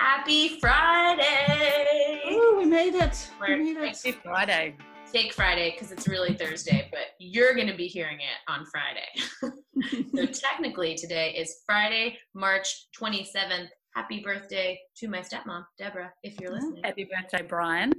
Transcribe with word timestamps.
Happy 0.00 0.58
Friday! 0.58 2.22
Ooh, 2.32 2.56
we 2.56 2.64
made 2.64 2.94
it. 2.94 3.30
We're- 3.38 3.62
we 3.62 3.74
made 3.74 3.94
Happy. 3.94 4.12
Friday. 4.12 4.76
Take 5.12 5.34
Friday 5.34 5.72
because 5.72 5.92
it's 5.92 6.08
really 6.08 6.32
Thursday, 6.32 6.88
but 6.90 7.14
you're 7.18 7.54
going 7.54 7.66
to 7.66 7.76
be 7.76 7.86
hearing 7.86 8.18
it 8.18 8.38
on 8.48 8.64
Friday. 8.64 9.10
so 10.32 10.40
technically, 10.48 10.94
today 10.94 11.32
is 11.32 11.60
Friday, 11.66 12.18
March 12.34 12.86
27th. 12.98 13.68
Happy 13.94 14.20
birthday 14.20 14.80
to 14.96 15.06
my 15.06 15.18
stepmom, 15.18 15.66
Deborah, 15.78 16.10
if 16.22 16.40
you're 16.40 16.52
oh, 16.52 16.54
listening. 16.54 16.82
Happy 16.82 17.04
birthday, 17.04 17.46
Brian. 17.46 17.92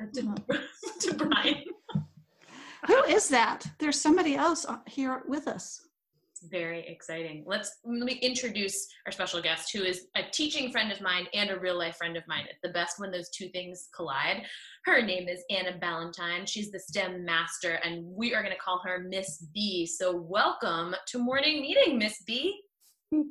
Uh, 0.00 0.06
to, 0.14 0.34
to 1.00 1.14
Brian. 1.16 1.64
Who 2.86 3.02
is 3.04 3.28
that? 3.30 3.66
There's 3.80 4.00
somebody 4.00 4.36
else 4.36 4.64
uh, 4.64 4.78
here 4.86 5.24
with 5.26 5.48
us. 5.48 5.88
Very 6.50 6.86
exciting. 6.88 7.44
Let's 7.46 7.70
let 7.84 8.04
me 8.04 8.14
introduce 8.14 8.88
our 9.06 9.12
special 9.12 9.40
guest, 9.40 9.70
who 9.72 9.82
is 9.82 10.06
a 10.16 10.22
teaching 10.32 10.72
friend 10.72 10.90
of 10.90 11.00
mine 11.00 11.26
and 11.34 11.50
a 11.50 11.58
real 11.58 11.78
life 11.78 11.96
friend 11.96 12.16
of 12.16 12.24
mine. 12.26 12.46
It's 12.50 12.58
the 12.62 12.70
best 12.70 12.98
when 12.98 13.10
those 13.10 13.28
two 13.30 13.48
things 13.50 13.88
collide. 13.94 14.42
Her 14.84 15.00
name 15.02 15.28
is 15.28 15.44
Anna 15.50 15.78
Ballantyne. 15.80 16.46
She's 16.46 16.70
the 16.70 16.80
STEM 16.80 17.24
master, 17.24 17.74
and 17.84 18.04
we 18.04 18.34
are 18.34 18.42
going 18.42 18.54
to 18.54 18.58
call 18.60 18.80
her 18.84 19.04
Miss 19.08 19.46
B. 19.54 19.86
So, 19.86 20.16
welcome 20.16 20.94
to 21.08 21.18
morning 21.18 21.60
meeting, 21.62 21.98
Miss 21.98 22.22
B. 22.26 22.60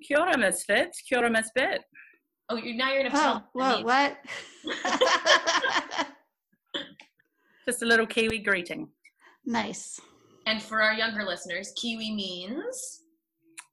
Kia 0.08 0.20
ora, 0.20 0.38
Misfits. 0.38 1.02
Kia 1.02 1.18
ora, 1.20 1.30
Misfit. 1.30 1.82
Oh, 2.50 2.56
you 2.56 2.76
now 2.76 2.94
you're 2.94 3.04
going 3.04 3.12
to 3.12 3.18
Oh, 3.18 3.22
tell. 3.22 3.50
whoa, 3.54 3.82
what? 3.84 4.18
Just 7.66 7.82
a 7.82 7.86
little 7.86 8.08
Kiwi 8.08 8.40
greeting 8.40 8.90
nice. 9.46 10.00
And 10.48 10.62
for 10.62 10.82
our 10.82 10.94
younger 10.94 11.24
listeners, 11.24 11.72
Kiwi 11.80 12.12
means 12.14 13.01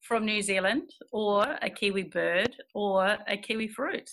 from 0.08 0.24
New 0.24 0.40
Zealand, 0.40 0.94
or 1.12 1.58
a 1.60 1.68
Kiwi 1.68 2.04
bird, 2.04 2.56
or 2.74 3.18
a 3.28 3.36
Kiwi 3.36 3.68
fruit. 3.68 4.10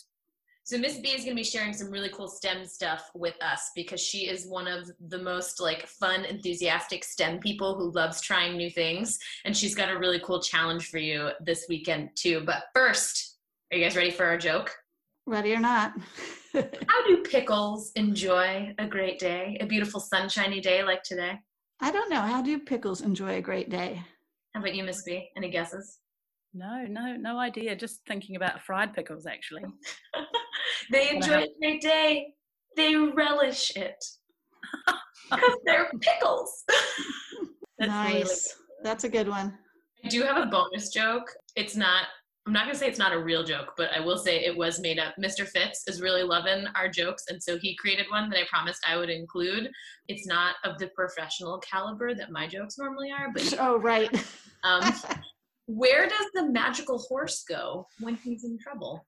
So 0.66 0.77
Miss 0.77 0.98
B 0.98 1.09
is 1.09 1.23
going 1.23 1.38
to 1.38 1.41
be 1.41 1.44
sharing 1.44 1.73
some 1.73 1.90
really 1.90 2.09
cool 2.09 2.27
STEM 2.27 2.66
stuff 2.66 3.11
with 3.14 3.36
us 3.42 3.72
because 3.75 4.02
she 4.02 4.28
is 4.28 4.47
one 4.47 4.67
of 4.67 4.92
the 5.08 5.20
most 5.20 5.61
like 5.61 5.88
fun, 5.88 6.25
enthusiastic 6.25 7.03
STEM 7.05 7.39
people 7.39 7.75
who 7.75 7.92
loves 7.92 8.20
trying 8.20 8.58
new 8.58 8.70
things, 8.70 9.17
and 9.45 9.55
she's 9.55 9.73
got 9.73 9.89
a 9.89 9.97
really 9.97 10.20
cool 10.20 10.42
challenge 10.42 10.89
for 10.89 10.97
you 10.97 11.30
this 11.39 11.66
weekend 11.70 12.09
too. 12.16 12.42
But 12.45 12.64
first, 12.73 13.38
are 13.72 13.77
you 13.77 13.83
guys 13.83 13.95
ready 13.95 14.11
for 14.11 14.25
our 14.25 14.38
joke? 14.38 14.75
Ready 15.25 15.53
or 15.53 15.59
not? 15.59 15.94
How 16.53 17.08
do 17.08 17.23
pickles 17.23 17.92
enjoy 17.95 18.73
a 18.77 18.86
great 18.86 19.17
day, 19.17 19.58
a 19.61 19.66
beautiful 19.66 20.02
sunshiny 20.02 20.59
day 20.59 20.83
like 20.83 21.03
today? 21.03 21.39
I 21.80 21.92
don't 21.92 22.09
know. 22.09 22.22
How 22.22 22.42
do 22.42 22.58
pickles 22.59 23.02
enjoy 23.02 23.38
a 23.38 23.42
great 23.42 23.70
day? 23.70 24.02
How 24.56 24.61
about 24.61 24.73
you, 24.73 24.86
Miss 24.86 25.03
B? 25.03 25.31
Any 25.36 25.50
guesses? 25.50 26.00
No, 26.53 26.86
no, 26.88 27.17
no 27.17 27.38
idea. 27.38 27.75
Just 27.75 28.00
thinking 28.08 28.38
about 28.38 28.61
fried 28.61 28.94
pickles, 28.94 29.25
actually. 29.25 29.64
they 30.92 31.09
enjoy 31.09 31.42
a 31.42 31.48
great 31.59 31.81
day. 31.81 32.28
They 32.78 32.95
relish 32.95 33.76
it 33.76 34.02
because 35.30 35.58
they're 35.66 35.92
pickles. 36.00 36.64
That's 37.78 37.92
really 37.92 38.20
nice. 38.20 38.56
That's 38.81 39.03
a 39.03 39.09
good 39.09 39.28
one. 39.28 39.58
I 40.06 40.08
do 40.08 40.23
have 40.23 40.38
a 40.38 40.45
bonus 40.45 40.88
joke. 40.88 41.30
It's 41.58 41.76
not, 41.76 42.06
I'm 42.48 42.54
not 42.54 42.66
going 42.66 42.74
to 42.74 42.80
say 42.80 42.88
it's 42.88 43.00
not 43.00 43.12
a 43.12 43.18
real 43.18 43.44
joke, 43.44 43.74
but 43.76 43.90
I 43.92 44.00
will 44.00 44.20
say 44.20 44.46
it 44.46 44.56
was 44.56 44.80
made 44.80 45.00
up. 45.00 45.16
Mr. 45.20 45.48
Fitz 45.48 45.82
is 45.88 46.00
really 46.00 46.22
loving 46.22 46.66
our 46.76 46.88
jokes, 46.88 47.24
and 47.30 47.42
so 47.42 47.58
he 47.58 47.76
created 47.76 48.06
one 48.12 48.30
that 48.30 48.38
I 48.40 48.44
promised 48.48 48.86
I 48.88 48.98
would 48.98 49.10
include. 49.10 49.72
It's 50.08 50.28
not 50.28 50.56
of 50.64 50.78
the 50.78 50.88
professional 50.90 51.58
caliber 51.60 52.14
that 52.14 52.30
my 52.32 52.48
jokes 52.48 52.78
normally 52.78 53.10
are, 53.12 53.32
but 53.34 53.52
Oh, 53.60 53.78
right. 53.80 54.14
um, 54.64 54.94
where 55.66 56.08
does 56.08 56.28
the 56.36 56.48
magical 56.52 57.00
horse 57.00 57.44
go 57.50 57.88
when 58.00 58.14
he's 58.16 58.44
in 58.44 58.60
trouble? 58.60 59.08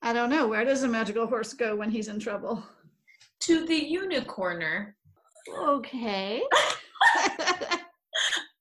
I 0.00 0.14
don't 0.14 0.30
know. 0.30 0.48
Where 0.48 0.64
does 0.64 0.82
a 0.82 0.88
magical 0.88 1.26
horse 1.26 1.52
go 1.52 1.76
when 1.76 1.90
he's 1.90 2.08
in 2.08 2.18
trouble? 2.18 2.64
To 3.40 3.66
the 3.66 3.78
unicorner. 3.94 4.92
Okay. 5.58 6.42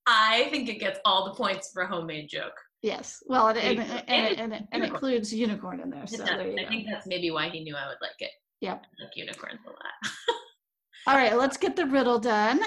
I 0.05 0.47
think 0.49 0.67
it 0.67 0.79
gets 0.79 0.99
all 1.05 1.23
the 1.25 1.35
points 1.35 1.71
for 1.71 1.83
a 1.83 1.87
homemade 1.87 2.27
joke. 2.29 2.55
Yes. 2.81 3.23
Well, 3.27 3.47
and, 3.47 3.57
and, 3.57 3.79
There 3.79 4.03
and, 4.07 4.39
and, 4.39 4.53
And 4.53 4.67
and, 4.71 4.83
it 4.83 4.87
includes 4.89 5.33
unicorn 5.33 5.79
in 5.79 5.89
there. 5.89 6.07
So 6.07 6.23
there 6.23 6.47
you 6.47 6.57
I 6.59 6.63
go. 6.63 6.69
think 6.69 6.87
that's 6.89 7.07
maybe 7.07 7.31
why 7.31 7.49
he 7.49 7.61
knew 7.61 7.75
I 7.75 7.87
would 7.87 7.97
like 8.01 8.19
it. 8.19 8.31
Yep. 8.61 8.85
I 8.99 9.03
like 9.03 9.15
unicorns 9.15 9.59
a 9.65 9.69
lot. 9.69 10.13
All 11.07 11.15
right, 11.15 11.37
let's 11.37 11.57
get 11.57 11.75
the 11.75 11.85
riddle 11.85 12.19
done. 12.19 12.59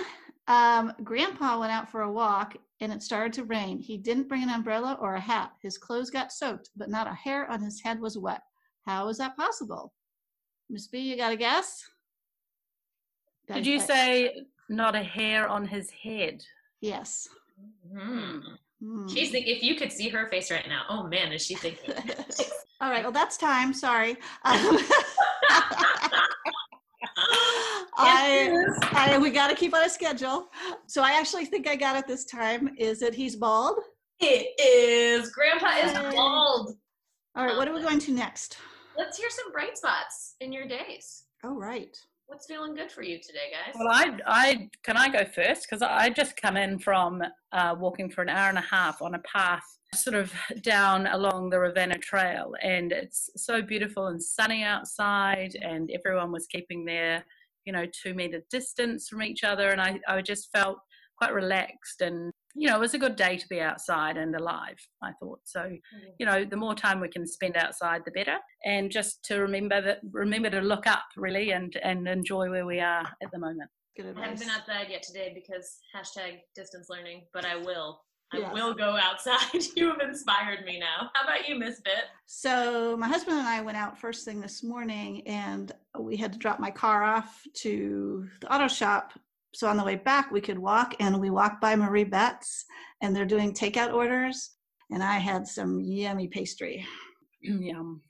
Um, 0.48 0.92
Grandpa 1.04 1.60
went 1.60 1.72
out 1.72 1.90
for 1.90 2.02
a 2.02 2.12
walk 2.12 2.56
and 2.80 2.92
it 2.92 3.02
started 3.02 3.32
to 3.34 3.44
rain. 3.44 3.78
He 3.78 3.96
didn't 3.96 4.28
bring 4.28 4.42
an 4.42 4.50
umbrella 4.50 4.98
or 5.00 5.14
a 5.14 5.20
hat. 5.20 5.52
His 5.62 5.78
clothes 5.78 6.10
got 6.10 6.32
soaked, 6.32 6.70
but 6.76 6.90
not 6.90 7.06
a 7.06 7.14
hair 7.14 7.48
on 7.50 7.62
his 7.62 7.80
head 7.80 8.00
was 8.00 8.18
wet. 8.18 8.40
How 8.84 9.08
is 9.08 9.18
that 9.18 9.36
possible? 9.36 9.92
Miss 10.68 10.88
B, 10.88 10.98
you 10.98 11.16
got 11.16 11.32
a 11.32 11.36
guess? 11.36 11.84
Did 13.52 13.66
you 13.66 13.78
say 13.78 14.34
not 14.68 14.96
a 14.96 15.02
hair 15.02 15.48
on 15.48 15.66
his 15.66 15.90
head? 15.90 16.42
Yes. 16.80 17.28
Hmm. 17.94 18.38
Hmm. 18.82 19.06
She's 19.06 19.30
thinking, 19.30 19.54
if 19.54 19.62
you 19.62 19.76
could 19.76 19.92
see 19.92 20.08
her 20.08 20.26
face 20.28 20.50
right 20.50 20.66
now, 20.68 20.82
oh 20.88 21.04
man, 21.04 21.32
is 21.32 21.46
she 21.46 21.54
thinking? 21.54 21.94
All 22.80 22.90
right, 22.90 23.04
well, 23.04 23.12
that's 23.12 23.36
time. 23.36 23.72
Sorry. 23.72 24.10
Um, 24.44 24.78
I, 27.96 28.64
I, 28.92 29.18
we 29.18 29.30
got 29.30 29.48
to 29.48 29.54
keep 29.54 29.74
on 29.74 29.84
a 29.84 29.88
schedule. 29.88 30.48
So 30.86 31.02
I 31.02 31.12
actually 31.12 31.44
think 31.44 31.68
I 31.68 31.76
got 31.76 31.94
it 31.96 32.08
this 32.08 32.24
time. 32.24 32.70
Is 32.78 32.98
that 33.00 33.14
he's 33.14 33.36
bald? 33.36 33.78
it 34.20 34.48
is. 34.60 35.30
Grandpa 35.30 35.68
is 35.78 35.92
bald. 36.14 36.76
All 37.36 37.46
right, 37.46 37.56
what 37.56 37.68
are 37.68 37.74
we 37.74 37.82
going 37.82 38.00
to 38.00 38.12
next? 38.12 38.58
Let's 38.98 39.16
hear 39.16 39.30
some 39.30 39.52
bright 39.52 39.78
spots 39.78 40.34
in 40.40 40.52
your 40.52 40.66
days. 40.66 41.24
Oh, 41.44 41.56
right. 41.56 41.96
What's 42.32 42.46
feeling 42.46 42.74
good 42.74 42.90
for 42.90 43.02
you 43.02 43.18
today, 43.18 43.52
guys? 43.52 43.74
Well, 43.78 43.90
I, 43.90 44.16
I 44.26 44.70
can 44.82 44.96
I 44.96 45.10
go 45.10 45.22
first 45.22 45.66
because 45.68 45.82
I 45.82 46.08
just 46.08 46.34
come 46.34 46.56
in 46.56 46.78
from 46.78 47.22
uh, 47.52 47.74
walking 47.78 48.08
for 48.08 48.22
an 48.22 48.30
hour 48.30 48.48
and 48.48 48.56
a 48.56 48.62
half 48.62 49.02
on 49.02 49.14
a 49.14 49.18
path, 49.18 49.62
sort 49.94 50.16
of 50.16 50.32
down 50.62 51.08
along 51.08 51.50
the 51.50 51.58
Ravenna 51.58 51.98
Trail, 51.98 52.54
and 52.62 52.90
it's 52.90 53.28
so 53.36 53.60
beautiful 53.60 54.06
and 54.06 54.20
sunny 54.20 54.62
outside, 54.62 55.54
and 55.60 55.90
everyone 55.90 56.32
was 56.32 56.46
keeping 56.46 56.86
their, 56.86 57.22
you 57.66 57.72
know, 57.74 57.84
two 58.02 58.14
meter 58.14 58.40
distance 58.50 59.10
from 59.10 59.22
each 59.22 59.44
other, 59.44 59.68
and 59.68 59.80
I, 59.82 60.00
I 60.08 60.22
just 60.22 60.50
felt 60.52 60.78
quite 61.18 61.34
relaxed 61.34 62.00
and. 62.00 62.32
You 62.54 62.68
know, 62.68 62.76
it 62.76 62.80
was 62.80 62.94
a 62.94 62.98
good 62.98 63.16
day 63.16 63.36
to 63.36 63.48
be 63.48 63.60
outside 63.60 64.16
and 64.16 64.34
alive, 64.34 64.76
I 65.02 65.12
thought. 65.20 65.40
So, 65.44 65.60
mm. 65.60 65.80
you 66.18 66.26
know, 66.26 66.44
the 66.44 66.56
more 66.56 66.74
time 66.74 67.00
we 67.00 67.08
can 67.08 67.26
spend 67.26 67.56
outside, 67.56 68.02
the 68.04 68.10
better. 68.10 68.36
And 68.64 68.90
just 68.90 69.24
to 69.24 69.38
remember 69.38 69.80
that, 69.80 70.00
remember 70.10 70.50
to 70.50 70.60
look 70.60 70.86
up 70.86 71.04
really 71.16 71.52
and, 71.52 71.74
and 71.82 72.06
enjoy 72.06 72.50
where 72.50 72.66
we 72.66 72.80
are 72.80 73.06
at 73.22 73.30
the 73.32 73.38
moment. 73.38 73.70
Good 73.96 74.04
I 74.04 74.08
haven't 74.08 74.24
advice. 74.24 74.40
been 74.40 74.50
outside 74.50 74.86
yet 74.90 75.02
today 75.02 75.32
because 75.34 75.78
hashtag 75.94 76.40
distance 76.54 76.88
learning, 76.88 77.22
but 77.32 77.44
I 77.44 77.56
will. 77.56 78.00
I 78.34 78.38
Yes. 78.38 78.54
will 78.54 78.72
go 78.72 78.96
outside. 78.96 79.62
you 79.76 79.88
have 79.90 80.00
inspired 80.00 80.64
me 80.64 80.78
now. 80.78 81.10
How 81.12 81.24
about 81.24 81.46
you, 81.48 81.58
Miss 81.58 81.80
Bit? 81.80 82.04
So 82.26 82.96
my 82.96 83.06
husband 83.06 83.38
and 83.38 83.46
I 83.46 83.60
went 83.60 83.76
out 83.76 83.98
first 83.98 84.24
thing 84.24 84.40
this 84.40 84.62
morning, 84.64 85.26
and 85.26 85.70
we 85.98 86.16
had 86.16 86.32
to 86.32 86.38
drop 86.38 86.58
my 86.58 86.70
car 86.70 87.02
off 87.02 87.42
to 87.56 88.26
the 88.40 88.54
auto 88.54 88.68
shop. 88.68 89.12
So 89.54 89.68
on 89.68 89.76
the 89.76 89.84
way 89.84 89.96
back, 89.96 90.30
we 90.30 90.40
could 90.40 90.58
walk, 90.58 90.94
and 90.98 91.20
we 91.20 91.30
walked 91.30 91.60
by 91.60 91.76
Marie 91.76 92.04
Betts, 92.04 92.64
and 93.02 93.14
they're 93.14 93.26
doing 93.26 93.52
takeout 93.52 93.92
orders. 93.92 94.50
And 94.90 95.02
I 95.02 95.18
had 95.18 95.46
some 95.46 95.80
yummy 95.80 96.28
pastry. 96.28 96.86
Yum. 97.42 98.00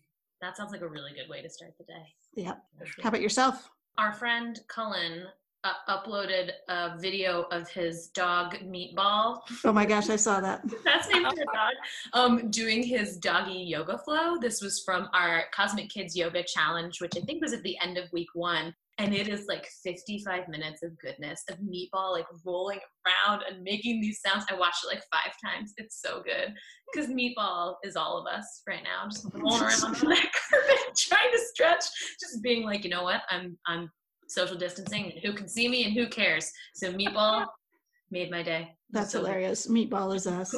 That 0.41 0.57
sounds 0.57 0.73
like 0.73 0.83
a 0.83 0.89
really 0.89 1.13
good 1.13 1.29
way 1.29 1.43
to 1.43 1.49
start 1.49 1.73
the 1.79 1.85
day. 1.85 2.45
Yep. 2.45 2.63
How 3.03 3.09
about 3.09 3.21
yourself? 3.21 3.71
Our 3.99 4.13
friend 4.13 4.59
Cullen 4.69 5.27
uh, 5.65 5.73
uploaded 5.89 6.51
a 6.69 6.99
video 6.99 7.43
of 7.53 7.69
his 7.69 8.09
dog 8.09 8.57
Meatball. 8.65 9.41
Oh 9.65 9.73
my 9.73 9.87
gosh, 9.87 10.11
I 10.11 10.17
saw 10.17 10.41
that. 10.41 10.63
That's 10.85 11.09
named 11.09 11.27
for 11.27 11.43
a 11.43 11.45
dog. 11.45 11.75
Um, 12.13 12.51
doing 12.51 12.83
his 12.83 13.17
doggy 13.19 13.53
yoga 13.53 13.99
flow. 13.99 14.39
This 14.39 14.61
was 14.61 14.83
from 14.85 15.09
our 15.13 15.45
Cosmic 15.55 15.89
Kids 15.91 16.17
Yoga 16.17 16.43
Challenge, 16.43 17.01
which 17.01 17.13
I 17.17 17.21
think 17.21 17.43
was 17.43 17.53
at 17.53 17.63
the 17.63 17.79
end 17.81 17.99
of 17.99 18.13
week 18.13 18.29
one. 18.35 18.75
And 18.99 19.15
it 19.15 19.27
is 19.29 19.47
like 19.49 19.67
55 19.83 20.49
minutes 20.49 20.83
of 20.83 20.97
goodness 20.99 21.43
of 21.51 21.57
Meatball 21.59 22.13
like 22.13 22.27
rolling 22.45 22.79
around 23.07 23.43
and 23.51 23.63
making 23.63 24.01
these 24.01 24.21
sounds. 24.21 24.45
I 24.51 24.55
watched 24.55 24.85
it 24.85 24.89
like 24.89 25.03
five 25.13 25.33
times. 25.45 25.73
It's 25.79 26.01
so 26.03 26.23
good 26.23 26.53
because 26.93 27.09
Meatball 27.11 27.77
is 27.85 27.97
all 27.97 28.19
of 28.19 28.27
us 28.33 28.63
right 28.69 28.83
now, 28.85 29.09
just 29.09 29.27
rolling 29.35 29.63
around 29.63 29.85
on 29.85 29.93
that 29.93 30.01
carpet, 30.51 30.97
trying 30.97 31.33
to 31.33 31.39
stretch, 31.53 31.85
just 32.21 32.43
being 32.43 32.65
like, 32.65 32.85
you 32.85 32.91
know 32.91 33.03
what? 33.03 33.23
I'm 33.31 33.57
I'm 33.67 33.91
social 34.29 34.57
distancing. 34.57 35.05
And 35.13 35.21
who 35.25 35.33
can 35.33 35.49
see 35.49 35.69
me 35.69 35.85
and 35.85 35.95
who 35.95 36.07
cares? 36.09 36.51
So 36.75 36.93
Meatball 36.93 37.47
made 38.11 38.31
my 38.31 38.43
day. 38.43 38.77
That's 38.91 39.13
So 39.13 39.21
good. 39.21 39.29
hilarious. 39.29 39.67
Meatball 39.69 40.15
is 40.15 40.27
us. 40.27 40.55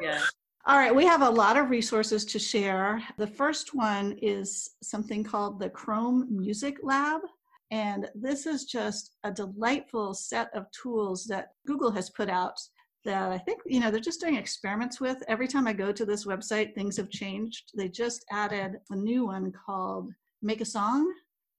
Yeah. 0.00 0.20
All 0.68 0.78
right, 0.78 0.92
we 0.92 1.06
have 1.06 1.22
a 1.22 1.30
lot 1.30 1.56
of 1.56 1.70
resources 1.70 2.24
to 2.24 2.40
share. 2.40 3.00
The 3.18 3.26
first 3.26 3.72
one 3.72 4.18
is 4.20 4.70
something 4.82 5.22
called 5.22 5.60
the 5.60 5.70
Chrome 5.70 6.26
Music 6.28 6.78
Lab. 6.82 7.20
And 7.70 8.08
this 8.16 8.46
is 8.46 8.64
just 8.64 9.12
a 9.22 9.30
delightful 9.30 10.12
set 10.12 10.52
of 10.56 10.66
tools 10.72 11.24
that 11.26 11.50
Google 11.68 11.92
has 11.92 12.10
put 12.10 12.28
out 12.28 12.58
that 13.04 13.30
I 13.30 13.38
think, 13.38 13.60
you 13.64 13.78
know, 13.78 13.92
they're 13.92 14.00
just 14.00 14.20
doing 14.20 14.34
experiments 14.34 15.00
with. 15.00 15.22
Every 15.28 15.46
time 15.46 15.68
I 15.68 15.72
go 15.72 15.92
to 15.92 16.04
this 16.04 16.26
website, 16.26 16.74
things 16.74 16.96
have 16.96 17.10
changed. 17.10 17.70
They 17.76 17.88
just 17.88 18.24
added 18.32 18.80
a 18.90 18.96
new 18.96 19.26
one 19.26 19.52
called 19.52 20.10
Make 20.42 20.62
a 20.62 20.64
Song. 20.64 21.08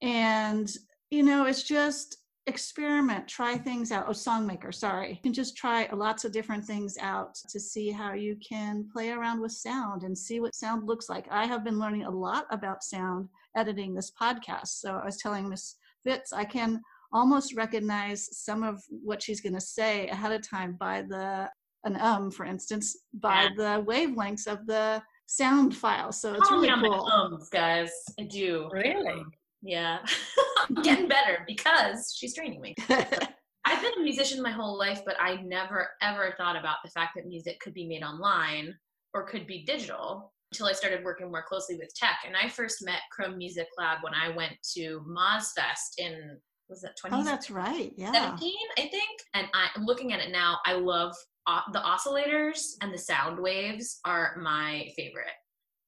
And, 0.02 0.70
you 1.12 1.24
know, 1.24 1.46
it's 1.46 1.64
just 1.64 2.18
experiment, 2.48 3.28
try 3.28 3.58
things 3.58 3.92
out. 3.92 4.06
Oh, 4.08 4.12
Songmaker, 4.12 4.74
sorry. 4.74 5.10
You 5.10 5.22
can 5.22 5.34
just 5.34 5.58
try 5.58 5.88
lots 5.94 6.24
of 6.26 6.32
different 6.32 6.64
things 6.64 6.98
out 7.00 7.36
to 7.50 7.60
see 7.60 7.92
how 7.92 8.14
you 8.14 8.38
can 8.38 8.88
play 8.92 9.12
around 9.12 9.42
with 9.42 9.52
sound 9.52 10.04
and 10.04 10.18
see 10.18 10.40
what 10.40 10.56
sound 10.56 10.88
looks 10.88 11.10
like. 11.10 11.28
I 11.30 11.46
have 11.46 11.64
been 11.64 11.78
learning 11.78 12.06
a 12.06 12.10
lot 12.10 12.46
about 12.50 12.84
sound 12.84 13.28
editing 13.56 13.94
this 13.94 14.12
podcast. 14.12 14.68
So 14.68 14.94
I 14.96 15.06
was 15.06 15.18
telling 15.18 15.50
Miss 15.50 15.76
Fitz, 16.04 16.32
I 16.32 16.46
can 16.46 16.82
almost 17.12 17.56
recognize 17.56 18.30
some 18.32 18.64
of 18.64 18.82
what 18.90 19.22
she's 19.22 19.42
going 19.42 19.54
to 19.54 19.62
say 19.62 20.08
ahead 20.08 20.32
of 20.32 20.48
time 20.48 20.74
by 20.80 21.02
the 21.02 21.50
an 21.84 21.96
um 22.02 22.32
for 22.32 22.46
instance 22.46 22.98
by 23.14 23.44
yeah. 23.44 23.50
the 23.56 23.84
wavelengths 23.86 24.48
of 24.48 24.66
the 24.66 25.02
sound 25.28 25.76
file 25.76 26.12
so 26.12 26.34
it's 26.34 26.52
really 26.52 26.70
cool 26.70 27.06
ums 27.06 27.50
guys 27.50 27.92
i 28.20 28.24
do 28.24 28.68
really 28.74 29.24
yeah 29.62 30.00
getting 30.84 31.08
better 31.08 31.44
because 31.48 32.16
she's 32.18 32.36
training 32.36 32.62
me 32.62 32.76
i've 32.90 33.82
been 33.82 33.94
a 34.00 34.04
musician 34.04 34.42
my 34.42 34.52
whole 34.52 34.78
life 34.78 35.02
but 35.06 35.16
i 35.20 35.36
never 35.44 35.90
ever 36.02 36.34
thought 36.38 36.56
about 36.56 36.78
the 36.84 36.92
fact 36.92 37.12
that 37.16 37.26
music 37.26 37.60
could 37.60 37.74
be 37.74 37.88
made 37.88 38.04
online 38.04 38.74
or 39.14 39.24
could 39.24 39.48
be 39.48 39.64
digital 39.66 40.32
until 40.52 40.68
I 40.68 40.74
started 40.74 41.04
working 41.04 41.30
more 41.30 41.44
closely 41.44 41.76
with 41.76 41.94
tech. 41.96 42.20
And 42.26 42.36
I 42.36 42.48
first 42.48 42.86
met 42.86 43.02
Chrome 43.12 43.38
Music 43.38 43.68
Lab 43.78 43.98
when 44.02 44.14
I 44.14 44.30
went 44.36 44.54
to 44.76 45.04
MozFest 45.08 45.98
in 45.98 46.38
was 46.70 46.82
that 46.82 46.98
20? 46.98 47.16
Oh, 47.16 47.24
that's 47.24 47.50
right. 47.50 47.94
Yeah. 47.96 48.12
17, 48.12 48.54
I 48.78 48.82
think. 48.82 49.22
And 49.34 49.48
I, 49.54 49.70
am 49.78 49.86
looking 49.86 50.12
at 50.12 50.20
it 50.20 50.32
now. 50.32 50.60
I 50.66 50.74
love 50.74 51.16
uh, 51.48 51.62
the 51.72 51.80
oscillators 51.80 52.60
and 52.82 52.94
the 52.94 52.98
sound 52.98 53.40
waves 53.40 54.00
are 54.04 54.36
my 54.42 54.90
favorite. 54.98 55.28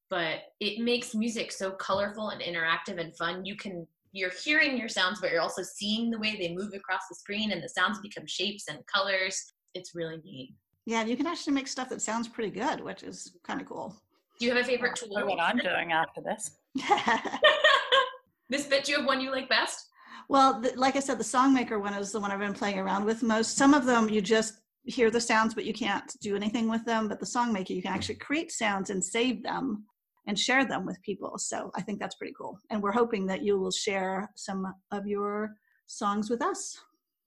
But 0.10 0.40
it 0.60 0.84
makes 0.84 1.14
music 1.14 1.52
so 1.52 1.72
colorful 1.72 2.30
and 2.30 2.42
interactive 2.42 3.00
and 3.00 3.16
fun. 3.16 3.46
You 3.46 3.56
can 3.56 3.88
you're 4.12 4.32
hearing 4.32 4.78
your 4.78 4.90
sounds, 4.90 5.22
but 5.22 5.32
you're 5.32 5.42
also 5.42 5.62
seeing 5.62 6.10
the 6.10 6.18
way 6.18 6.36
they 6.36 6.54
move 6.54 6.74
across 6.74 7.02
the 7.08 7.16
screen, 7.16 7.52
and 7.52 7.62
the 7.62 7.70
sounds 7.70 8.00
become 8.00 8.26
shapes 8.26 8.66
and 8.68 8.80
colors. 8.88 9.54
It's 9.76 9.94
really 9.94 10.18
neat. 10.24 10.56
Yeah, 10.86 11.06
you 11.06 11.16
can 11.16 11.28
actually 11.28 11.54
make 11.54 11.68
stuff 11.68 11.90
that 11.90 12.02
sounds 12.02 12.28
pretty 12.28 12.50
good, 12.50 12.82
which 12.82 13.04
is 13.04 13.34
kind 13.44 13.62
of 13.62 13.68
cool. 13.68 13.96
Do 14.40 14.46
you 14.46 14.56
have 14.56 14.64
a 14.64 14.66
favorite 14.66 14.96
tool? 14.96 15.10
what 15.12 15.40
I'm 15.40 15.58
doing 15.58 15.92
after 15.92 16.22
this. 16.22 16.58
Miss 18.50 18.66
Bit, 18.66 18.86
do 18.86 18.94
you 18.94 18.98
have 19.00 19.08
one 19.08 19.22
you 19.22 19.32
like 19.32 19.50
best? 19.50 19.86
Well, 20.30 20.62
the, 20.62 20.74
like 20.76 20.96
I 20.96 21.00
said, 21.00 21.20
the 21.20 21.24
Songmaker 21.24 21.80
one 21.80 21.94
is 21.94 22.12
the 22.12 22.20
one 22.20 22.32
I've 22.32 22.40
been 22.40 22.54
playing 22.54 22.80
around 22.80 23.06
with 23.06 23.22
most. 23.22 23.58
Some 23.58 23.74
of 23.74 23.86
them 23.86 24.10
you 24.10 24.22
just 24.22 24.62
hear 24.84 25.12
the 25.12 25.22
sounds, 25.22 25.54
but 25.54 25.66
you 25.66 25.74
can't 25.74 26.12
do 26.22 26.36
anything 26.36 26.70
with 26.70 26.86
them. 26.86 27.08
But 27.08 27.20
the 27.20 27.26
Songmaker, 27.26 27.70
you 27.70 27.82
can 27.82 27.94
actually 27.94 28.16
create 28.16 28.52
sounds 28.52 28.90
and 28.90 29.04
save 29.04 29.44
them 29.44 29.86
and 30.28 30.38
share 30.38 30.66
them 30.66 30.86
with 30.86 31.02
people. 31.02 31.38
So 31.38 31.72
I 31.76 31.82
think 31.82 32.00
that's 32.00 32.16
pretty 32.16 32.34
cool. 32.38 32.60
And 32.70 32.82
we're 32.82 32.92
hoping 32.92 33.26
that 33.28 33.44
you 33.44 33.60
will 33.60 33.72
share 33.72 34.30
some 34.36 34.74
of 34.92 35.08
your 35.08 35.56
songs 35.88 36.30
with 36.30 36.42
us. 36.42 36.78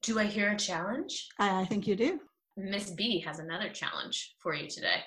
Do 0.03 0.19
I 0.19 0.25
hear 0.25 0.53
a 0.53 0.56
challenge? 0.56 1.29
I, 1.39 1.62
I 1.62 1.65
think 1.65 1.87
you 1.87 1.97
do. 1.97 2.21
Miss 2.56 2.91
B 2.91 3.19
has 3.21 3.39
another 3.39 3.71
challenge 3.71 4.35
for 4.39 4.55
you 4.55 4.69
today. 4.69 5.03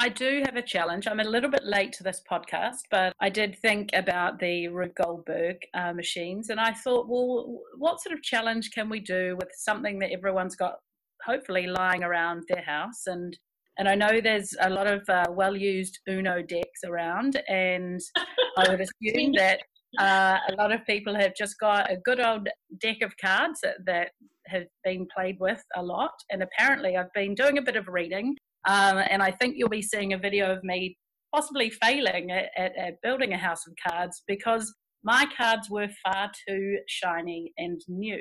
I 0.00 0.08
do 0.08 0.42
have 0.44 0.56
a 0.56 0.62
challenge. 0.62 1.06
I'm 1.06 1.20
a 1.20 1.24
little 1.24 1.50
bit 1.50 1.64
late 1.64 1.92
to 1.94 2.02
this 2.02 2.22
podcast, 2.28 2.80
but 2.90 3.14
I 3.20 3.28
did 3.28 3.58
think 3.58 3.90
about 3.94 4.38
the 4.38 4.68
Rube 4.68 4.94
Goldberg 4.94 5.58
uh, 5.74 5.92
machines, 5.92 6.50
and 6.50 6.58
I 6.58 6.72
thought, 6.72 7.08
well, 7.08 7.60
what 7.78 8.00
sort 8.00 8.14
of 8.14 8.22
challenge 8.22 8.72
can 8.72 8.88
we 8.88 9.00
do 9.00 9.36
with 9.36 9.50
something 9.54 9.98
that 10.00 10.10
everyone's 10.10 10.56
got, 10.56 10.76
hopefully, 11.24 11.66
lying 11.66 12.02
around 12.02 12.44
their 12.48 12.62
house? 12.62 13.06
And 13.06 13.38
and 13.78 13.88
I 13.88 13.94
know 13.94 14.20
there's 14.20 14.54
a 14.60 14.70
lot 14.70 14.86
of 14.86 15.02
uh, 15.08 15.26
well-used 15.30 15.98
Uno 16.08 16.42
decks 16.42 16.80
around, 16.84 17.40
and 17.48 18.00
I 18.58 18.68
would 18.68 18.80
assume 18.80 19.32
that 19.36 19.60
uh, 19.98 20.38
a 20.50 20.54
lot 20.56 20.72
of 20.72 20.84
people 20.86 21.14
have 21.14 21.34
just 21.36 21.58
got 21.58 21.90
a 21.90 21.96
good 22.04 22.20
old 22.20 22.48
deck 22.80 23.02
of 23.02 23.12
cards 23.18 23.60
that, 23.62 23.76
that 23.86 24.10
have 24.46 24.64
been 24.84 25.06
played 25.14 25.36
with 25.38 25.62
a 25.76 25.82
lot. 25.82 26.12
And 26.30 26.42
apparently, 26.42 26.96
I've 26.96 27.12
been 27.14 27.34
doing 27.34 27.58
a 27.58 27.62
bit 27.62 27.76
of 27.76 27.88
reading 27.88 28.36
um, 28.66 28.98
and 29.10 29.22
I 29.22 29.30
think 29.30 29.56
you'll 29.56 29.68
be 29.68 29.82
seeing 29.82 30.12
a 30.12 30.18
video 30.18 30.52
of 30.52 30.62
me 30.62 30.96
possibly 31.34 31.70
failing 31.70 32.30
at, 32.30 32.50
at, 32.56 32.76
at 32.76 33.02
building 33.02 33.32
a 33.32 33.38
house 33.38 33.66
of 33.66 33.74
cards 33.88 34.22
because 34.26 34.72
my 35.02 35.26
cards 35.36 35.68
were 35.70 35.88
far 36.04 36.30
too 36.48 36.78
shiny 36.86 37.52
and 37.58 37.80
new. 37.88 38.20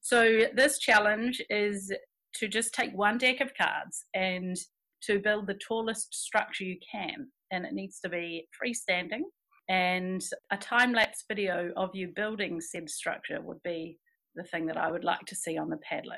So 0.00 0.46
this 0.54 0.78
challenge 0.78 1.40
is 1.48 1.92
to 2.34 2.48
just 2.48 2.74
take 2.74 2.92
one 2.92 3.18
deck 3.18 3.40
of 3.40 3.52
cards 3.54 4.04
and 4.14 4.56
to 5.02 5.18
build 5.18 5.46
the 5.46 5.58
tallest 5.66 6.14
structure 6.14 6.64
you 6.64 6.78
can. 6.90 7.28
And 7.50 7.64
it 7.64 7.72
needs 7.72 8.00
to 8.00 8.08
be 8.08 8.46
freestanding. 8.62 9.22
And 9.68 10.22
a 10.50 10.56
time 10.56 10.92
lapse 10.92 11.24
video 11.28 11.72
of 11.76 11.90
you 11.94 12.12
building 12.14 12.60
said 12.60 12.88
structure 12.88 13.40
would 13.40 13.62
be 13.62 13.98
the 14.34 14.44
thing 14.44 14.66
that 14.66 14.76
I 14.76 14.90
would 14.90 15.04
like 15.04 15.26
to 15.26 15.34
see 15.34 15.58
on 15.58 15.68
the 15.68 15.78
Padlet 15.90 16.16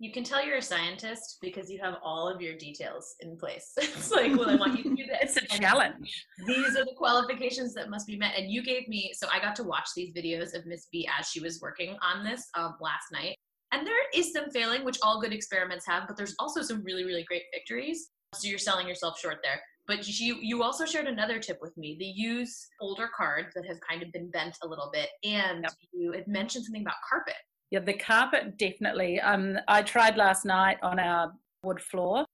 you 0.00 0.12
can 0.12 0.22
tell 0.22 0.44
you're 0.44 0.58
a 0.58 0.62
scientist 0.62 1.38
because 1.40 1.68
you 1.68 1.80
have 1.82 1.96
all 2.04 2.28
of 2.28 2.40
your 2.40 2.56
details 2.56 3.16
in 3.20 3.36
place. 3.36 3.72
it's 3.78 4.12
like, 4.12 4.36
well, 4.36 4.48
I 4.48 4.54
want 4.54 4.76
you 4.78 4.84
to 4.84 4.96
do 4.96 5.06
this. 5.06 5.36
it's 5.36 5.54
a 5.54 5.58
challenge. 5.58 6.24
These 6.46 6.76
are 6.76 6.84
the 6.84 6.94
qualifications 6.96 7.74
that 7.74 7.90
must 7.90 8.06
be 8.06 8.16
met. 8.16 8.34
And 8.36 8.50
you 8.50 8.62
gave 8.62 8.86
me, 8.86 9.12
so 9.14 9.26
I 9.32 9.40
got 9.40 9.56
to 9.56 9.64
watch 9.64 9.88
these 9.96 10.12
videos 10.14 10.54
of 10.54 10.66
Miss 10.66 10.86
B 10.92 11.08
as 11.18 11.28
she 11.28 11.40
was 11.40 11.60
working 11.60 11.96
on 12.00 12.24
this 12.24 12.46
um, 12.56 12.76
last 12.80 13.06
night. 13.12 13.36
And 13.72 13.86
there 13.86 13.96
is 14.14 14.32
some 14.32 14.50
failing, 14.50 14.84
which 14.84 14.98
all 15.02 15.20
good 15.20 15.32
experiments 15.32 15.84
have, 15.86 16.06
but 16.06 16.16
there's 16.16 16.36
also 16.38 16.62
some 16.62 16.82
really, 16.84 17.04
really 17.04 17.24
great 17.24 17.42
victories. 17.52 18.10
So 18.34 18.48
you're 18.48 18.58
selling 18.58 18.86
yourself 18.86 19.18
short 19.18 19.38
there. 19.42 19.60
But 19.86 20.06
you, 20.06 20.36
you 20.42 20.62
also 20.62 20.84
shared 20.84 21.06
another 21.06 21.38
tip 21.38 21.58
with 21.62 21.74
me. 21.78 21.96
They 21.98 22.12
use 22.14 22.66
older 22.80 23.08
cards 23.16 23.48
that 23.54 23.64
have 23.66 23.78
kind 23.88 24.02
of 24.02 24.12
been 24.12 24.30
bent 24.30 24.56
a 24.62 24.68
little 24.68 24.90
bit. 24.92 25.08
And 25.24 25.62
yep. 25.62 25.72
you 25.92 26.12
had 26.12 26.28
mentioned 26.28 26.66
something 26.66 26.82
about 26.82 26.96
carpet 27.08 27.36
yeah, 27.70 27.80
the 27.80 27.94
carpet 27.94 28.56
definitely. 28.56 29.20
Um, 29.20 29.58
I 29.68 29.82
tried 29.82 30.16
last 30.16 30.44
night 30.44 30.78
on 30.82 30.98
our 30.98 31.32
wood 31.62 31.80
floor, 31.80 32.24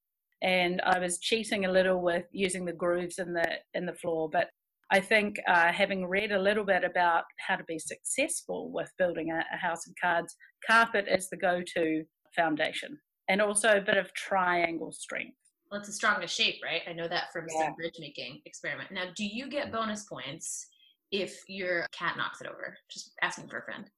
and 0.42 0.80
I 0.82 0.98
was 0.98 1.18
cheating 1.18 1.64
a 1.64 1.72
little 1.72 2.00
with 2.00 2.24
using 2.30 2.64
the 2.64 2.72
grooves 2.72 3.18
in 3.18 3.32
the 3.32 3.58
in 3.74 3.84
the 3.86 3.94
floor. 3.94 4.28
But 4.30 4.48
I 4.92 5.00
think 5.00 5.40
uh, 5.48 5.72
having 5.72 6.06
read 6.06 6.30
a 6.30 6.38
little 6.40 6.64
bit 6.64 6.84
about 6.84 7.24
how 7.38 7.56
to 7.56 7.64
be 7.64 7.78
successful 7.78 8.70
with 8.72 8.90
building 8.96 9.30
a, 9.30 9.44
a 9.52 9.56
house 9.56 9.86
of 9.88 9.94
cards, 10.00 10.36
carpet 10.66 11.06
is 11.10 11.28
the 11.28 11.36
go-to 11.36 12.04
foundation, 12.36 12.96
and 13.28 13.42
also 13.42 13.76
a 13.76 13.80
bit 13.80 13.96
of 13.96 14.12
triangle 14.14 14.92
strength. 14.92 15.36
Well, 15.70 15.80
it's 15.80 15.88
the 15.88 15.94
strongest 15.94 16.36
shape, 16.36 16.56
right? 16.62 16.82
I 16.88 16.92
know 16.92 17.08
that 17.08 17.32
from 17.32 17.46
yeah. 17.48 17.66
some 17.66 17.74
bridge 17.74 17.96
making 17.98 18.42
experiment. 18.44 18.92
Now, 18.92 19.04
do 19.16 19.24
you 19.24 19.48
get 19.48 19.72
bonus 19.72 20.04
points 20.04 20.66
if 21.10 21.40
your 21.48 21.86
cat 21.92 22.16
knocks 22.16 22.40
it 22.40 22.46
over? 22.46 22.76
Just 22.90 23.12
asking 23.22 23.48
for 23.48 23.58
a 23.58 23.62
friend 23.62 23.90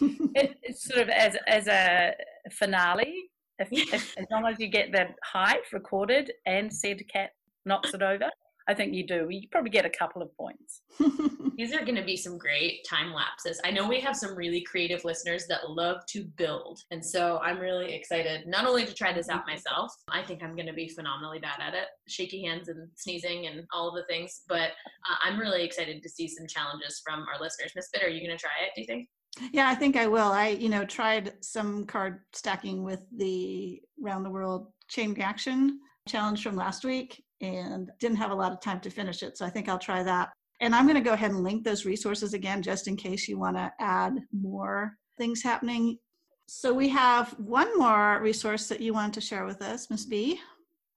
it, 0.34 0.56
it's 0.62 0.84
sort 0.84 1.00
of 1.00 1.08
as 1.08 1.36
as 1.46 1.66
a 1.66 2.14
finale. 2.50 3.30
If, 3.58 3.68
if, 3.70 3.92
as 4.18 4.26
long 4.30 4.46
as 4.46 4.58
you 4.58 4.68
get 4.68 4.92
the 4.92 5.08
height 5.24 5.62
recorded 5.72 6.32
and 6.46 6.72
said 6.72 7.00
cat 7.08 7.30
knocks 7.64 7.94
it 7.94 8.02
over, 8.02 8.28
I 8.72 8.74
think 8.74 8.94
you 8.94 9.06
do. 9.06 9.26
You 9.28 9.46
probably 9.50 9.68
get 9.68 9.84
a 9.84 9.90
couple 9.90 10.22
of 10.22 10.34
points. 10.34 10.80
These 11.58 11.74
are 11.74 11.84
going 11.84 11.96
to 11.96 12.04
be 12.04 12.16
some 12.16 12.38
great 12.38 12.86
time 12.88 13.12
lapses. 13.12 13.60
I 13.66 13.70
know 13.70 13.86
we 13.86 14.00
have 14.00 14.16
some 14.16 14.34
really 14.34 14.62
creative 14.62 15.04
listeners 15.04 15.46
that 15.48 15.68
love 15.68 16.06
to 16.06 16.24
build. 16.24 16.80
And 16.90 17.04
so 17.04 17.38
I'm 17.42 17.58
really 17.58 17.92
excited 17.92 18.46
not 18.46 18.66
only 18.66 18.86
to 18.86 18.94
try 18.94 19.12
this 19.12 19.28
out 19.28 19.46
myself, 19.46 19.94
I 20.08 20.22
think 20.22 20.42
I'm 20.42 20.56
going 20.56 20.68
to 20.68 20.72
be 20.72 20.88
phenomenally 20.88 21.38
bad 21.38 21.60
at 21.60 21.74
it 21.74 21.88
shaky 22.08 22.46
hands 22.46 22.68
and 22.68 22.88
sneezing 22.96 23.46
and 23.46 23.66
all 23.74 23.90
of 23.90 23.94
the 23.94 24.04
things. 24.04 24.40
But 24.48 24.70
uh, 25.10 25.16
I'm 25.22 25.38
really 25.38 25.64
excited 25.64 26.02
to 26.02 26.08
see 26.08 26.26
some 26.26 26.46
challenges 26.46 27.02
from 27.04 27.26
our 27.28 27.38
listeners. 27.42 27.72
Miss 27.76 27.90
Bitter, 27.92 28.06
are 28.06 28.08
you 28.08 28.26
going 28.26 28.34
to 28.34 28.40
try 28.40 28.52
it, 28.64 28.70
do 28.74 28.80
you 28.80 28.86
think? 28.86 29.08
Yeah, 29.52 29.68
I 29.68 29.74
think 29.74 29.96
I 29.96 30.06
will. 30.06 30.32
I, 30.32 30.48
you 30.48 30.70
know, 30.70 30.86
tried 30.86 31.34
some 31.42 31.84
card 31.84 32.20
stacking 32.32 32.84
with 32.84 33.00
the 33.14 33.82
round 34.00 34.24
the 34.24 34.30
world 34.30 34.68
chain 34.88 35.12
reaction 35.12 35.78
challenge 36.08 36.42
from 36.42 36.56
last 36.56 36.84
week 36.84 37.22
and 37.42 37.90
didn't 38.00 38.16
have 38.16 38.30
a 38.30 38.34
lot 38.34 38.52
of 38.52 38.60
time 38.60 38.80
to 38.80 38.90
finish 38.90 39.22
it. 39.22 39.36
So 39.36 39.44
I 39.44 39.50
think 39.50 39.68
I'll 39.68 39.78
try 39.78 40.02
that. 40.02 40.30
And 40.60 40.74
I'm 40.74 40.86
going 40.86 40.96
to 40.96 41.02
go 41.02 41.12
ahead 41.12 41.32
and 41.32 41.42
link 41.42 41.64
those 41.64 41.84
resources 41.84 42.34
again, 42.34 42.62
just 42.62 42.86
in 42.86 42.96
case 42.96 43.28
you 43.28 43.38
want 43.38 43.56
to 43.56 43.72
add 43.80 44.14
more 44.32 44.96
things 45.18 45.42
happening. 45.42 45.98
So 46.46 46.72
we 46.72 46.88
have 46.90 47.32
one 47.38 47.76
more 47.78 48.20
resource 48.22 48.68
that 48.68 48.80
you 48.80 48.92
wanted 48.92 49.14
to 49.14 49.20
share 49.20 49.44
with 49.44 49.60
us, 49.60 49.90
Miss 49.90 50.04
B. 50.04 50.40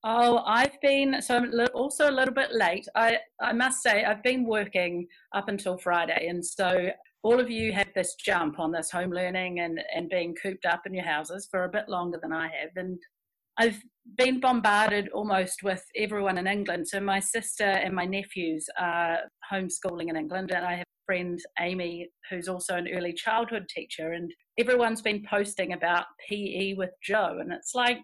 Oh, 0.04 0.44
I've 0.46 0.80
been 0.82 1.20
so 1.20 1.38
I'm 1.38 1.52
also 1.74 2.12
a 2.12 2.12
little 2.12 2.34
bit 2.34 2.52
late. 2.52 2.88
I 2.96 3.18
I 3.42 3.54
must 3.54 3.82
say 3.82 4.04
I've 4.04 4.22
been 4.22 4.46
working 4.46 5.08
up 5.34 5.50
until 5.50 5.80
Friday, 5.80 6.28
and 6.28 6.46
so 6.46 6.92
all 7.26 7.40
of 7.40 7.50
you 7.50 7.74
have 7.74 7.88
this 7.96 8.14
jump 8.14 8.60
on 8.60 8.72
this 8.72 8.92
home 8.92 9.10
learning 9.10 9.62
and, 9.62 9.80
and 9.96 10.08
being 10.10 10.36
cooped 10.36 10.64
up 10.68 10.82
in 10.86 10.94
your 10.94 11.04
houses 11.04 11.48
for 11.50 11.64
a 11.64 11.70
bit 11.70 11.90
longer 11.90 12.20
than 12.22 12.32
I 12.32 12.44
have. 12.44 12.70
And 12.76 13.00
I've 13.58 13.82
been 14.18 14.40
bombarded 14.40 15.10
almost 15.10 15.64
with 15.64 15.84
everyone 15.96 16.38
in 16.38 16.48
England. 16.48 16.88
So 16.88 17.00
my 17.00 17.20
sister 17.20 17.66
and 17.66 17.94
my 17.94 18.06
nephews 18.06 18.68
are 18.80 19.20
homeschooling 19.52 20.10
in 20.10 20.16
England, 20.16 20.52
and 20.52 20.66
I 20.66 20.76
have 20.76 20.86
a 20.86 21.06
friend 21.06 21.40
Amy 21.60 22.10
who's 22.30 22.48
also 22.48 22.76
an 22.76 22.88
early 22.88 23.14
childhood 23.14 23.68
teacher, 23.70 24.14
and 24.14 24.32
everyone's 24.58 25.02
been 25.02 25.26
posting 25.30 25.74
about 25.74 26.06
PE 26.30 26.76
with 26.76 26.92
Joe, 27.04 27.38
and 27.40 27.52
it's 27.52 27.74
like 27.76 28.00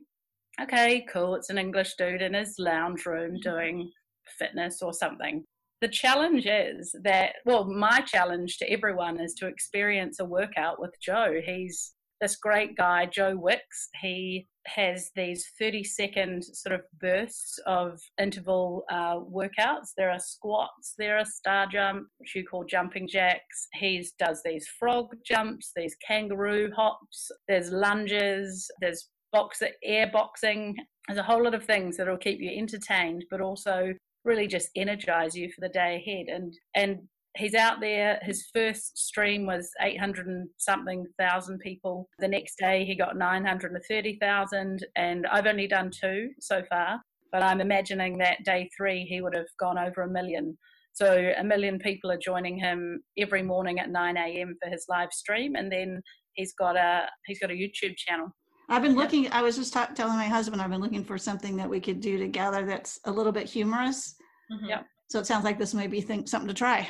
okay, 0.60 1.06
cool, 1.12 1.36
it's 1.36 1.50
an 1.50 1.58
English 1.58 1.96
dude 1.98 2.22
in 2.22 2.34
his 2.34 2.56
lounge 2.60 3.06
room 3.06 3.32
mm-hmm. 3.32 3.50
doing 3.50 3.92
fitness 4.38 4.82
or 4.82 4.94
something. 4.94 5.44
The 5.82 5.88
challenge 5.88 6.46
is 6.46 6.96
that, 7.04 7.36
well, 7.46 7.66
my 7.66 8.02
challenge 8.02 8.58
to 8.60 8.70
everyone 8.72 9.20
is 9.20 9.34
to 9.36 9.48
experience 9.48 10.20
a 10.20 10.26
workout 10.26 10.80
with 10.80 10.94
Joe. 11.02 11.42
He's 11.44 11.94
this 12.20 12.36
great 12.36 12.78
guy, 12.78 13.08
Joe 13.08 13.36
Wicks. 13.36 13.90
He 14.00 14.48
has 14.68 15.12
these 15.16 15.46
30 15.60 15.84
second 15.84 16.44
sort 16.44 16.76
of 16.76 16.82
bursts 17.00 17.60
of 17.66 18.00
interval 18.20 18.84
uh, 18.92 19.20
workouts. 19.20 19.90
There 19.98 20.10
are 20.10 20.20
squats, 20.20 20.94
there 20.98 21.18
are 21.18 21.26
star 21.26 21.68
jump, 21.68 22.08
which 22.18 22.36
you 22.36 22.46
call 22.46 22.64
jumping 22.64 23.08
jacks. 23.08 23.68
He 23.74 24.08
does 24.20 24.42
these 24.44 24.68
frog 24.80 25.08
jumps, 25.26 25.72
these 25.76 25.96
kangaroo 26.06 26.72
hops, 26.76 27.32
there's 27.48 27.72
lunges, 27.72 28.70
there's 28.82 29.10
boxer 29.32 29.70
air 29.84 30.10
boxing. 30.12 30.76
There's 31.08 31.20
a 31.20 31.24
whole 31.24 31.44
lot 31.44 31.56
of 31.56 31.64
things 31.66 31.98
that'll 31.98 32.18
keep 32.18 32.40
you 32.40 32.52
entertained, 32.52 33.26
but 33.32 33.42
also 33.42 33.94
really 34.24 34.48
just 34.48 34.70
energize 34.76 35.36
you 35.36 35.50
for 35.52 35.62
the 35.62 35.70
day 35.70 35.96
ahead. 35.96 36.28
And 36.28 36.54
and 36.76 37.00
he's 37.38 37.56
out 37.56 37.80
there. 37.80 38.20
His 38.22 38.50
first 38.54 38.98
stream 38.98 39.46
was 39.46 39.70
800 39.82 40.28
and 40.28 40.50
something 40.58 41.06
thousand 41.20 41.60
people. 41.60 42.10
The 42.20 42.28
next 42.28 42.58
day 42.58 42.86
he 42.86 42.96
got 42.96 43.18
930,000, 43.18 44.86
and 44.96 45.28
I've 45.28 45.48
only 45.48 45.68
done 45.68 45.92
two 45.92 46.30
so 46.40 46.64
far. 46.70 47.02
But 47.32 47.44
I'm 47.44 47.62
imagining 47.62 48.18
that 48.18 48.44
day 48.44 48.70
three 48.76 49.06
he 49.06 49.22
would 49.22 49.36
have 49.36 49.48
gone 49.60 49.78
over 49.78 50.02
a 50.02 50.10
million. 50.10 50.58
So 50.94 51.32
a 51.38 51.44
million 51.44 51.80
people 51.80 52.12
are 52.12 52.18
joining 52.18 52.58
him 52.58 53.02
every 53.18 53.42
morning 53.42 53.80
at 53.80 53.90
9 53.90 54.18
a.m. 54.18 54.58
for 54.62 54.70
his 54.70 54.86
live 54.90 55.14
stream, 55.14 55.56
and 55.56 55.72
then 55.72 56.02
he's 56.34 56.54
got 56.54 56.76
a 56.76 57.08
he's 57.26 57.40
got 57.40 57.50
a 57.50 57.54
YouTube 57.54 57.96
channel. 57.96 58.28
I've 58.68 58.82
been 58.82 58.96
looking, 58.96 59.30
I 59.34 59.42
was 59.42 59.58
just 59.58 59.74
ta- 59.74 59.92
telling 59.96 60.16
my 60.16 60.28
husband, 60.28 60.62
I've 60.62 60.70
been 60.70 60.80
looking 60.80 61.04
for 61.04 61.18
something 61.18 61.58
that 61.58 61.70
we 61.70 61.82
could 61.82 62.00
do 62.00 62.18
together 62.18 62.66
that's 62.66 63.00
a 63.04 63.12
little 63.12 63.34
bit 63.34 63.50
humorous. 63.50 64.16
Mhm. 64.50 64.70
Yeah. 64.70 64.84
So 65.10 65.20
it 65.20 65.26
sounds 65.26 65.44
like 65.44 65.60
this 65.60 65.74
may 65.74 65.88
be 65.88 66.00
think, 66.00 66.30
something 66.30 66.48
to 66.48 66.54
try. 66.54 66.88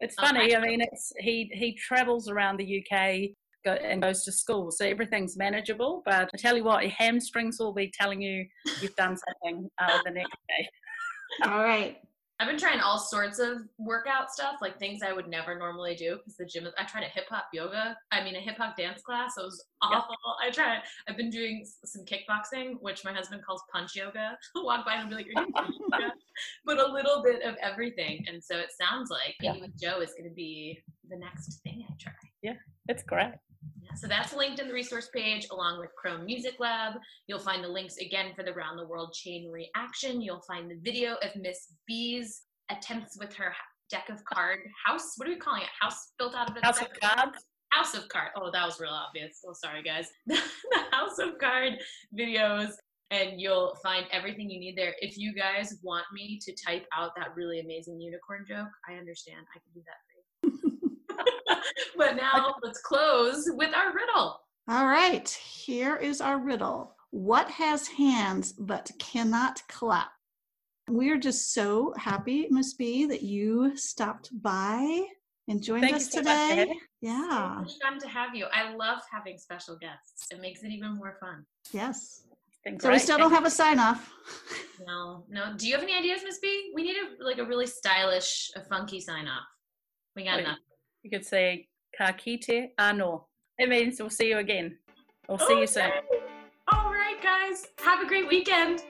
It's 0.00 0.16
Okay. 0.18 0.26
funny. 0.28 0.56
I 0.56 0.60
mean, 0.60 0.80
it's 0.80 1.12
he 1.18 1.50
he 1.54 1.74
travels 1.74 2.28
around 2.28 2.58
the 2.58 2.82
UK 2.82 3.30
go, 3.64 3.72
and 3.72 4.00
goes 4.00 4.24
to 4.24 4.32
school, 4.32 4.70
so 4.70 4.84
everything's 4.84 5.36
manageable. 5.36 6.02
But 6.04 6.30
I 6.32 6.36
tell 6.36 6.56
you 6.56 6.64
what, 6.64 6.82
your 6.82 6.92
hamstrings 6.92 7.58
will 7.58 7.74
be 7.74 7.92
telling 7.98 8.20
you 8.20 8.46
you've 8.80 8.94
done 8.94 9.16
something 9.16 9.68
uh, 9.80 9.98
the 10.04 10.12
next 10.12 10.36
day. 10.48 10.68
All 11.44 11.62
right. 11.62 11.98
I've 12.40 12.46
been 12.46 12.58
trying 12.58 12.78
all 12.78 12.98
sorts 12.98 13.40
of 13.40 13.62
workout 13.78 14.30
stuff, 14.30 14.56
like 14.62 14.78
things 14.78 15.00
I 15.02 15.12
would 15.12 15.26
never 15.26 15.58
normally 15.58 15.96
do 15.96 16.18
because 16.18 16.36
the 16.36 16.44
gym. 16.46 16.68
I 16.78 16.84
tried 16.84 17.02
a 17.02 17.08
hip 17.08 17.24
hop 17.28 17.46
yoga. 17.52 17.96
I 18.12 18.22
mean, 18.22 18.36
a 18.36 18.40
hip 18.40 18.56
hop 18.58 18.76
dance 18.76 19.02
class. 19.02 19.32
It 19.36 19.42
was 19.42 19.64
awful. 19.82 20.14
I 20.40 20.50
tried. 20.50 20.82
I've 21.08 21.16
been 21.16 21.30
doing 21.30 21.66
some 21.84 22.04
kickboxing, 22.04 22.74
which 22.80 23.04
my 23.04 23.12
husband 23.12 23.42
calls 23.44 23.62
punch 23.72 23.96
yoga. 23.96 24.38
Walk 24.54 24.86
by 24.86 24.94
and 24.94 25.08
be 25.10 25.16
like, 25.16 25.26
"Are 25.36 25.42
you 25.42 25.52
punch 25.52 25.74
yoga?" 25.80 26.12
But 26.64 26.78
a 26.78 26.86
little 26.86 27.22
bit 27.24 27.42
of 27.42 27.56
everything, 27.60 28.24
and 28.28 28.42
so 28.42 28.56
it 28.56 28.68
sounds 28.80 29.10
like 29.10 29.34
Yeah. 29.40 29.54
Joe 29.80 30.00
is 30.00 30.12
going 30.16 30.28
to 30.28 30.34
be 30.34 30.78
the 31.10 31.16
next 31.16 31.60
thing 31.64 31.84
I 31.90 31.92
try. 31.98 32.12
Yeah, 32.42 32.54
it's 32.86 33.02
great. 33.02 33.32
So 33.98 34.06
that's 34.06 34.32
linked 34.32 34.60
in 34.60 34.68
the 34.68 34.74
resource 34.74 35.08
page 35.12 35.48
along 35.50 35.80
with 35.80 35.90
Chrome 35.96 36.24
Music 36.24 36.54
Lab. 36.60 36.92
You'll 37.26 37.40
find 37.40 37.64
the 37.64 37.68
links 37.68 37.96
again 37.96 38.26
for 38.36 38.44
the 38.44 38.52
Round 38.52 38.78
the 38.78 38.86
World 38.86 39.12
Chain 39.12 39.50
Reaction. 39.50 40.22
You'll 40.22 40.42
find 40.46 40.70
the 40.70 40.78
video 40.84 41.14
of 41.14 41.34
Miss 41.34 41.72
B's 41.88 42.42
attempts 42.70 43.18
with 43.18 43.34
her 43.34 43.52
deck 43.90 44.08
of 44.08 44.24
card 44.24 44.60
house. 44.86 45.14
What 45.16 45.26
are 45.26 45.32
we 45.32 45.38
calling 45.38 45.62
it? 45.62 45.68
House 45.80 46.12
built 46.16 46.36
out 46.36 46.48
of 46.48 46.56
a 46.56 46.64
House 46.64 46.78
deck 46.78 46.92
of 46.92 47.00
Cards. 47.00 47.44
House 47.70 47.94
of 47.96 48.08
Card. 48.08 48.28
Oh, 48.36 48.52
that 48.52 48.64
was 48.64 48.78
real 48.78 48.92
obvious. 48.92 49.40
Oh, 49.44 49.52
sorry, 49.52 49.82
guys. 49.82 50.06
the 50.28 50.38
House 50.92 51.18
of 51.18 51.36
Card 51.40 51.72
videos, 52.16 52.70
and 53.10 53.40
you'll 53.40 53.74
find 53.82 54.06
everything 54.12 54.48
you 54.48 54.60
need 54.60 54.78
there. 54.78 54.94
If 55.00 55.18
you 55.18 55.34
guys 55.34 55.76
want 55.82 56.04
me 56.14 56.38
to 56.44 56.54
type 56.64 56.86
out 56.96 57.16
that 57.16 57.34
really 57.34 57.58
amazing 57.58 58.00
unicorn 58.00 58.44
joke, 58.46 58.68
I 58.88 58.94
understand. 58.94 59.44
I 59.56 59.58
can 59.58 59.72
do 59.74 59.80
that 59.86 59.96
for 60.06 60.17
you. 60.17 60.17
But 61.96 62.16
now 62.20 62.54
let's 62.62 62.80
close 62.80 63.48
with 63.52 63.74
our 63.74 63.92
riddle. 63.94 64.40
All 64.68 64.86
right. 64.86 65.28
Here 65.28 65.96
is 65.96 66.20
our 66.20 66.38
riddle. 66.38 66.94
What 67.10 67.48
has 67.50 67.88
hands 67.88 68.52
but 68.52 68.90
cannot 68.98 69.62
clap? 69.68 70.10
We're 70.88 71.18
just 71.18 71.52
so 71.52 71.94
happy, 71.96 72.48
Miss 72.50 72.74
B, 72.74 73.06
that 73.06 73.22
you 73.22 73.76
stopped 73.76 74.30
by 74.42 75.06
and 75.48 75.62
joined 75.62 75.82
Thank 75.82 75.96
us 75.96 76.10
so 76.10 76.18
today. 76.18 76.56
having 76.56 76.80
Yeah. 77.00 77.62
It's 77.62 77.76
fun 77.76 77.98
to 78.00 78.08
have 78.08 78.34
you. 78.34 78.46
I 78.52 78.74
love 78.74 79.00
having 79.10 79.38
special 79.38 79.76
guests. 79.76 80.26
It 80.30 80.40
makes 80.40 80.62
it 80.62 80.68
even 80.68 80.96
more 80.96 81.16
fun. 81.20 81.44
Yes. 81.72 82.22
It's 82.48 82.58
been 82.64 82.80
So 82.80 82.90
we 82.90 82.98
still 82.98 83.18
don't 83.18 83.30
have 83.30 83.46
a 83.46 83.50
sign 83.50 83.78
off. 83.78 84.12
No, 84.86 85.24
no. 85.28 85.54
Do 85.56 85.66
you 85.66 85.74
have 85.74 85.82
any 85.82 85.92
ideas, 85.92 86.20
Miss 86.24 86.38
B? 86.38 86.70
We 86.72 86.84
need 86.84 86.94
a 86.94 87.24
like 87.24 87.38
a 87.38 87.44
really 87.44 87.66
stylish, 87.66 88.48
a 88.54 88.60
funky 88.60 89.00
sign 89.00 89.26
off. 89.26 89.42
We 90.14 90.22
got 90.22 90.36
Wait. 90.36 90.44
enough. 90.44 90.58
You 91.02 91.10
could 91.10 91.26
say 91.26 91.68
"Kakite 91.98 92.70
ano." 92.78 93.26
It 93.58 93.68
means 93.68 94.00
we'll 94.00 94.10
see 94.10 94.28
you 94.28 94.38
again. 94.38 94.78
We'll 95.28 95.38
see 95.38 95.60
you 95.60 95.66
soon. 95.66 95.90
All 96.72 96.90
right, 96.92 97.20
guys. 97.22 97.66
Have 97.80 98.00
a 98.02 98.06
great 98.06 98.28
weekend. 98.28 98.82